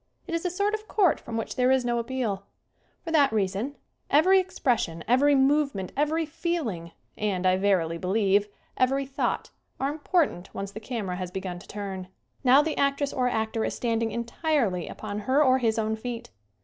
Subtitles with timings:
[0.25, 2.47] It is a sort of court from which there is no appeal.
[3.03, 3.75] For that reason
[4.11, 10.55] everv exoression, every movement, every feeling and, I verily be lieve, every thought are important
[10.55, 12.07] once the camera has begun to turn.
[12.43, 16.31] Now the actress or actor is standing entirely upon her or his own feet.